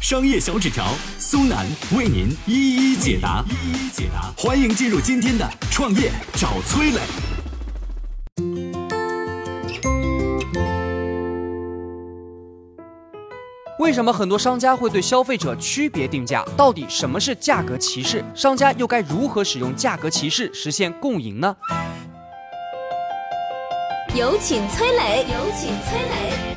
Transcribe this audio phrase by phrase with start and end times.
[0.00, 0.86] 商业小纸条，
[1.18, 4.32] 苏南为您一一解答，一一解答。
[4.34, 7.00] 欢迎进入今天的创业找崔磊。
[13.78, 16.42] 为什么很多商家会对消费者区别定价？
[16.56, 18.24] 到底什么是价格歧视？
[18.34, 21.54] 商家又该如何使用价格歧视实现共赢呢？
[24.14, 26.49] 有请崔磊，有请崔磊。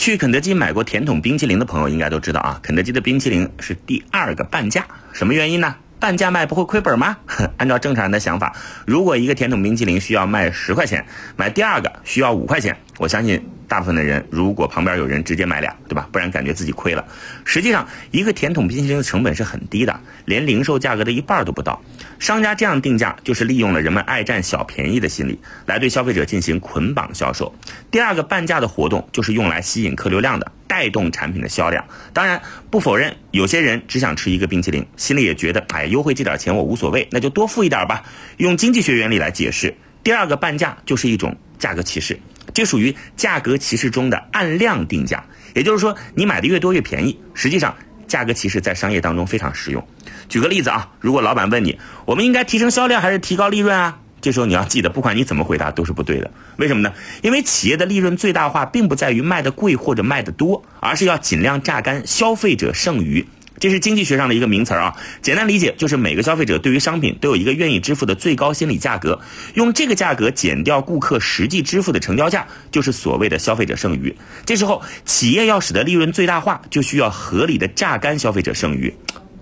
[0.00, 4.82] 去肯德基买过甜筒冰淇淋的朋友应该都知道啊，肯德基的冰淇淋是第二个半价，
[5.12, 5.76] 什么原因呢？
[5.98, 7.18] 半价卖不会亏本吗？
[7.58, 11.04] 按照正常人的想法，如果一个甜筒冰淇淋需要卖十块钱，
[11.36, 16.08] 买第二个需要五块钱，我相信大部分的人如果旁边有人直接买俩，对吧？
[16.10, 17.06] 不然感觉自己亏了。
[17.44, 21.80] 实际上，一个甜筒冰淇淋的成本是很低的，连零售价格的一半都不到。
[22.18, 27.54] 商家这样定价，就是利用了人们爱占小便宜的心理，来对消费者进行捆绑销售。
[27.92, 30.50] 第二个半价的活动，就是用来吸引客流量的。
[30.66, 32.40] 带动产品的销量，当然
[32.70, 38.04] 不否认有些人只想吃一个冰淇淋，心里也觉得哎，优惠这点钱我无所谓，那就多付一点吧。
[38.36, 39.74] 用经济学原理来解释，
[40.04, 42.16] 第二个半价就是一种价格歧视，
[42.52, 45.24] 这属于价格歧视中的按量定价。
[45.54, 47.18] 也就是说，你买的越多越便宜。
[47.34, 47.74] 实际上，
[48.06, 49.86] 价格歧视在商业当中非常实用。
[50.28, 53.98] 举个例子啊，如果老板问你，我们应该提升销量还是提高利润啊？
[54.20, 56.30] 这时候你要记得，不管你怎么回答都是不对的。
[56.58, 56.92] 为什么呢？
[57.22, 63.26] 因为企业的利润最大化并不在于卖的贵或者卖的多，而是要尽量榨干消费者剩余。
[63.60, 64.96] 这是经济学上的一个名词啊。
[65.22, 69.20] 简单理解就是每个消费者对于商品都有一个愿意支付的最高心理价格，
[69.54, 74.12] 用这个价格减掉顾客实际支付的成交价，就是所谓的消费者剩余。
[74.44, 78.92] 这时候企业要使得利润最大化，就需要合理的榨干消费者剩余。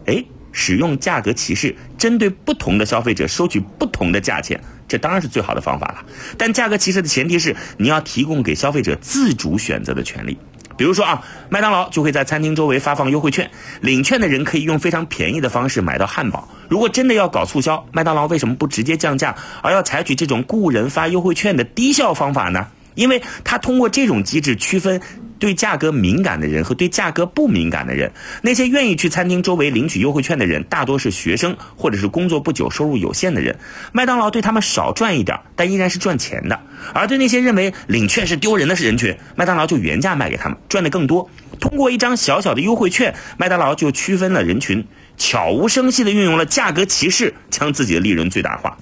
[0.05, 0.23] 哎。
[0.51, 6.05] 使用价格歧视，针对不同的消费者收取不同的价钱，这当然是最好的方法了。
[6.37, 10.37] 但价格歧视的前提是你要提供给消费者自主选择的权利。
[10.79, 13.51] 比如说啊，麦当劳就会在餐厅周围发放优惠券，
[13.83, 16.49] 领券的人可以用非常便宜的方式买到汉堡。
[16.69, 22.69] 如果真的要搞促销，麦当劳为什么不直接降价，而要采取这种雇人发优惠券的低效方法呢？
[22.95, 25.01] 因为他通过这种机制区分。
[25.39, 28.13] 对价格敏感的人和对价格不敏感的人，
[28.43, 33.59] 那些愿意去餐厅周围领取优惠券的人，大多是学生或者是工作不久、收入有限的人。
[33.93, 36.61] 麦当劳对他们少赚一点，但依然是赚钱的。
[36.93, 41.29] 而对那些认为领券是丢人的是人群，麦当劳就原价卖给他们，赚的更多。
[41.61, 48.79] 通过一张小小的优惠券，麦当劳就区分了人群，悄无声息地运用了价格歧视，将自己的利润最大化。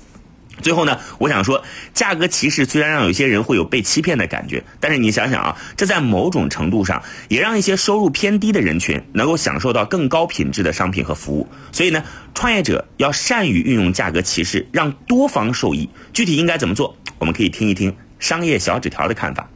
[0.63, 1.63] 最后呢，我想说，
[1.93, 11.47] 价格歧视虽然让有些人会有被欺骗的感觉，但是你想想啊，这在某种程度上也让一些收入偏低的人群能够享受到更高品质的商品和服务。
[11.73, 12.03] 所以呢，
[12.35, 15.89] 创业者要善于运用价格歧视，让多方受益。
[16.13, 16.97] 具体应该怎么做？
[17.19, 19.49] 我们可以听一听商业小纸条的看法。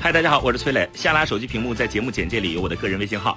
[0.00, 0.88] 嗨，大家好，我是崔磊。
[0.94, 3.36] 下拉手机屏幕，在节目简介里有我的个人微信号。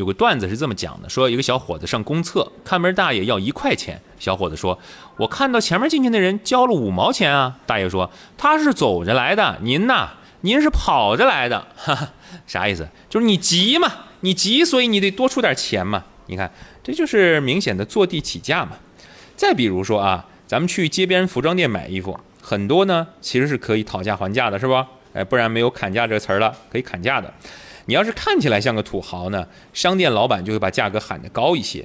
[0.00, 4.00] 有个段子是这么讲的：说一个小伙子上公厕，看门大爷要一块钱。
[4.18, 4.78] 小伙子说
[5.18, 10.08] ：“我看到前面进去的人交了五毛钱啊。”大爷说：“他是走着来的，您呐，
[10.40, 12.08] 您是跑着来的。”哈哈，
[12.46, 12.88] 啥意思？
[13.10, 16.04] 就是你急嘛，你急，所以你得多出点钱嘛。
[16.28, 16.50] 你看，
[16.82, 18.78] 这就是明显的坐地起价嘛。
[19.36, 24.86] 再比如说啊，咱们去街边服装店买衣服，很多呢其实是可以讨价还价的，是吧？
[25.12, 27.30] 哎，不然没有砍价这个词儿了，可以砍价的。
[27.90, 31.84] 你要是看起来像个土豪呢，商店老板就会把价格喊得高一些。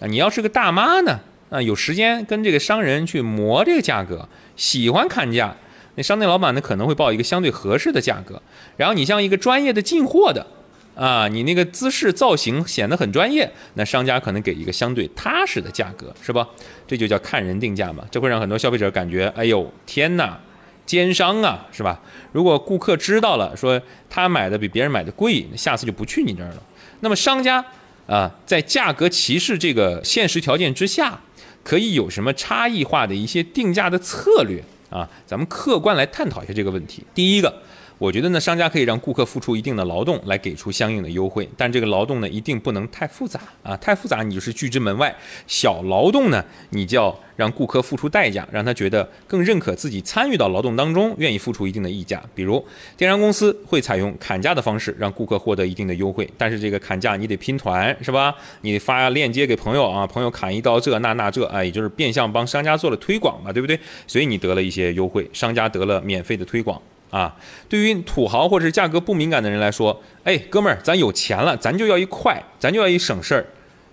[0.00, 1.20] 啊，你要是个大妈呢，
[1.50, 4.26] 啊，有时间跟这个商人去磨这个价格，
[4.56, 5.54] 喜欢砍价，
[5.96, 8.40] 那商店老板呢可能会报一个相对合适的价格。
[8.78, 10.46] 然后你像一个专业的进货的，
[10.94, 16.48] 啊，你那个姿势造型显得很专业，那商家可能给一个相对踏实的价格，是吧？
[16.86, 20.40] 这就叫看人定价嘛，这会让很多消费者感觉，哎呦，天哪！
[20.84, 22.00] 奸商啊，是吧？
[22.32, 23.80] 如果顾客知道了，说
[24.10, 26.62] 他买的比别人买的贵，那下次就不去你这儿了。
[27.00, 27.64] 那么商家
[28.06, 31.20] 啊，在价格歧视这个现实条件之下，
[31.62, 37.04] 可以有什么差异化的一些定价的策略啊，咱们客观来探讨一下这个问题。
[37.14, 37.62] 第一个。
[38.02, 45.14] 我觉得呢，商家可以让顾客付出一定的劳动来给出相应的优惠，但这个劳动呢一定不能太复杂啊，太复杂你就是拒之门外。
[45.46, 52.20] 小劳动呢，你就要让顾客付出代价，让他觉得更认可自己参与到劳动当中，愿意付出一定的溢价。
[52.34, 52.66] 比如
[52.96, 58.34] 电商公司会采用砍价的方式，让顾客获得一定的优惠，但是这个砍价你得拼团是吧？
[58.62, 63.78] 你发链接给朋友啊，朋友砍一刀这那那这啊，也就是变相帮商家做了推广嘛，对不对？
[64.08, 66.82] 所以你得了一些优惠，商家得了免费的推广。
[67.12, 67.36] 啊，
[67.68, 73.44] 对于土豪或者是价格不敏感的人来说，哎，哥们儿，咱有钱了，咱就要一快，咱就要一省事儿，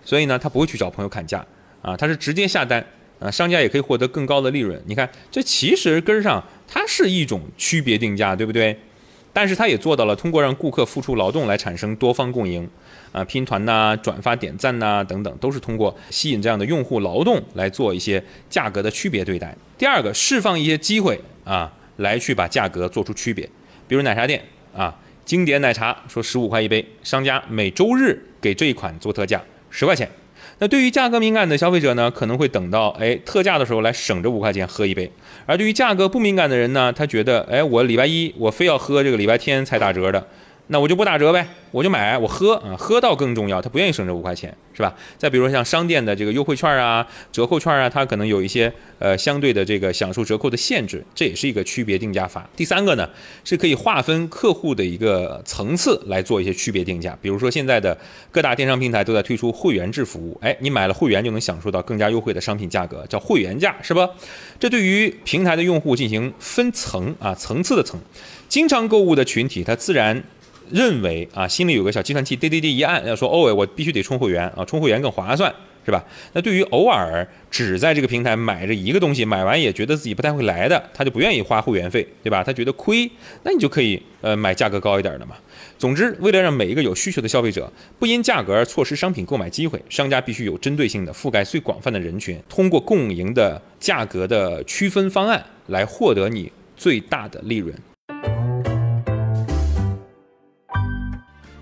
[0.06, 1.46] 所以呢，他不会去找朋友砍价
[1.82, 2.82] 啊，他是直接下单
[3.20, 4.82] 啊，商家也可以获得更高的利润。
[4.86, 8.80] 你看，这其实根儿上它是一种区别定价，对不对？
[9.34, 12.68] 但是他也做到了通过让顾客付出劳动来产生多方共赢
[13.12, 19.54] 啊，拼团呐、转发点赞呐等等，都是通过吸引这样的用户劳动来做一些价格的区别对待。
[19.78, 21.74] 第二个，释放一些机会啊。
[22.00, 23.48] 来去把价格做出区别，
[23.88, 24.44] 比如奶茶店
[24.76, 24.94] 啊，
[25.24, 30.10] 经典奶茶说十五块一杯，商家每周日给这一款做特价十块钱。
[30.60, 35.10] 那对于价格敏感的消费者呢，可能会等到哎特价的时候来省这五块钱喝一杯；
[35.46, 40.28] 而对于价格不敏感的人呢，他觉得哎我礼拜一我非要喝这个礼拜天才打折的。
[40.72, 43.60] 那我就不打折呗，我就买，我喝啊，喝到更重要。
[43.60, 44.94] 他不愿意省这五块钱，是吧？
[45.18, 52.48] 再比如说像商店的这个优惠券啊、折扣券啊，它可能有一些呃相对的这个享受折扣的限制，这也是一个区别定价法。
[52.56, 53.10] 第三个呢，
[53.44, 57.18] 是可以划分客户的一个层次来做一些区别定价。
[57.20, 57.98] 比如说现在的
[58.30, 64.08] 各大电商平台都在推出会员制服务，哎，你买了会员就能享受到更加优惠的商品价格，叫会员价，是吧？
[64.60, 68.00] 这对于平台的用户进行分层啊层次的层，
[68.48, 70.24] 经常购物的群体，他自然。
[70.72, 75.54] 认为啊，心里有个小计算器，滴滴滴一按，要说哦，我必须得充会员啊，充会员更划算，
[75.86, 76.04] 是吧？
[76.34, 82.44] 那对于偶尔只在这个平台买这一个东西，买完也觉得自己不太会来的，他就不愿意花会员费，对吧？
[82.44, 83.10] 他觉得亏，
[83.44, 85.36] 那你就可以呃买价格高一点的嘛。
[85.78, 97.74] 总之，为了让每一个有需求的消费者不因价格而错失商品购买机会，商家必须有针对性的覆盖最广泛的人群，通过共赢的价格的区分方案来获得你最大的利润。